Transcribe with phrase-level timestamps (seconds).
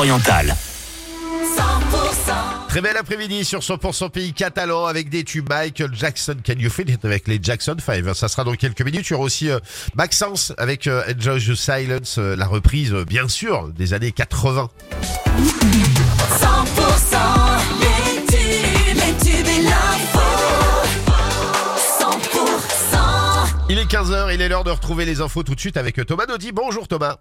[0.00, 0.56] Orientale.
[2.70, 6.36] Très bel après-midi sur 100% pays catalan avec des tubes Michael Jackson.
[6.42, 7.04] Can you feel it?
[7.04, 9.06] Avec les Jackson 5 Ça sera dans quelques minutes.
[9.08, 9.58] Il y aura aussi euh,
[9.96, 14.70] Maxence avec euh, Enjoy the Silence, euh, la reprise euh, bien sûr des années 80.
[15.36, 15.44] 100%
[17.80, 20.20] les tubes, les tubes et l'info.
[22.00, 22.96] 100%
[23.68, 26.24] Il est 15h, il est l'heure de retrouver les infos tout de suite avec Thomas
[26.26, 26.52] Naudy.
[26.52, 27.16] Bonjour Thomas.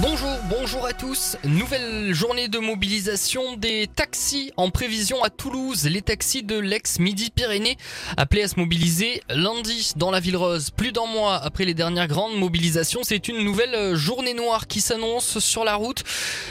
[0.00, 1.36] Bonjour, bonjour à tous.
[1.44, 5.84] Nouvelle journée de mobilisation des taxis en prévision à Toulouse.
[5.84, 7.76] Les taxis de l'ex-Midi-Pyrénées
[8.16, 10.70] appelés à se mobiliser lundi dans la ville rose.
[10.70, 15.38] Plus d'un mois après les dernières grandes mobilisations, c'est une nouvelle journée noire qui s'annonce
[15.38, 16.02] sur la route.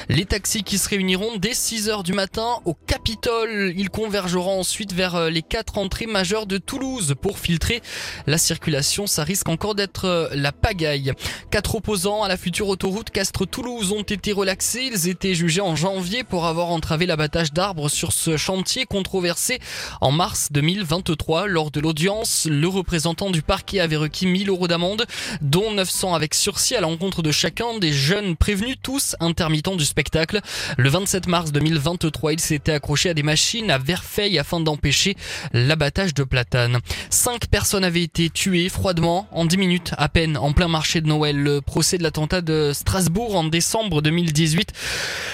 [0.09, 3.73] Les taxis qui se réuniront dès 6 heures du matin au Capitole.
[3.75, 7.81] Ils convergeront ensuite vers les quatre entrées majeures de Toulouse pour filtrer
[8.27, 9.07] la circulation.
[9.07, 11.13] Ça risque encore d'être la pagaille.
[11.49, 14.89] Quatre opposants à la future autoroute Castres-Toulouse ont été relaxés.
[14.91, 19.59] Ils étaient jugés en janvier pour avoir entravé l'abattage d'arbres sur ce chantier controversé
[20.01, 21.47] en mars 2023.
[21.47, 25.05] Lors de l'audience, le représentant du parquet avait requis 1000 euros d'amende,
[25.41, 30.39] dont 900 avec sursis à l'encontre de chacun des jeunes prévenus, tous intermittents du spectacle.
[30.77, 35.15] Le 27 mars 2023, il s'était accroché à des machines à Verfeil afin d'empêcher
[35.53, 36.79] l'abattage de platanes.
[37.09, 41.07] Cinq personnes avaient été tuées froidement en 10 minutes à peine en plein marché de
[41.07, 41.37] Noël.
[41.37, 44.71] Le procès de l'attentat de Strasbourg en décembre 2018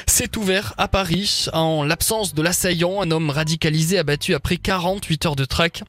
[0.07, 5.35] s'est ouvert à Paris en l'absence de l'assaillant, un homme radicalisé abattu après 48 heures
[5.35, 5.83] de traque.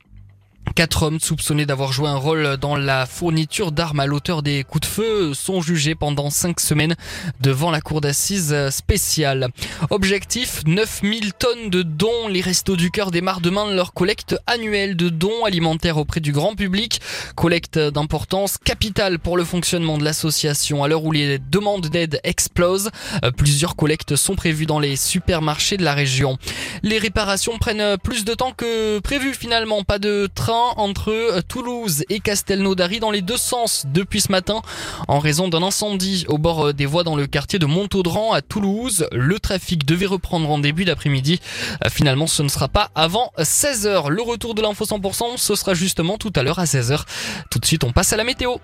[0.77, 4.89] Quatre hommes soupçonnés d'avoir joué un rôle dans la fourniture d'armes à l'auteur des coups
[4.89, 6.95] de feu sont jugés pendant cinq semaines
[7.41, 9.49] devant la cour d'assises spéciale.
[9.91, 12.29] Objectif 9000 tonnes de dons.
[12.29, 16.55] Les Restos du Cœur démarrent demain leur collecte annuelle de dons alimentaires auprès du grand
[16.55, 17.01] public.
[17.35, 20.85] Collecte d'importance capitale pour le fonctionnement de l'association.
[20.85, 22.91] À l'heure où les demandes d'aide explosent,
[23.37, 26.39] plusieurs collectes sont prévues dans les supermarchés de la région.
[26.83, 29.83] Les réparations prennent plus de temps que prévu finalement.
[29.83, 34.63] Pas de train entre Toulouse et Castelnaudary dans les deux sens depuis ce matin
[35.09, 39.07] en raison d'un incendie au bord des voies dans le quartier de Montaudran à Toulouse.
[39.13, 41.41] Le trafic devait reprendre en début d'après-midi.
[41.89, 44.09] Finalement, ce ne sera pas avant 16h.
[44.09, 47.03] Le retour de l'info 100%, ce sera justement tout à l'heure à 16h.
[47.51, 48.57] Tout de suite, on passe à la météo.